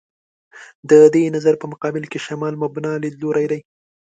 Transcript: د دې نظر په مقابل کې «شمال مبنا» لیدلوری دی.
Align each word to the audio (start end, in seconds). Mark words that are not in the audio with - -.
د 0.89 0.91
دې 1.13 1.23
نظر 1.35 1.53
په 1.61 1.65
مقابل 1.73 2.03
کې 2.11 2.23
«شمال 2.25 2.53
مبنا» 2.63 2.91
لیدلوری 3.03 3.45
دی. 3.51 3.59